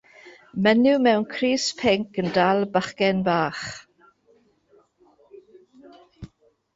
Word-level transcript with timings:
Menyw 0.63 0.97
mewn 1.05 1.25
crys 1.33 1.65
pinc 1.79 2.09
yn 2.21 2.29
dal 2.37 2.59
bachgen 2.73 3.19
bach. 3.27 3.65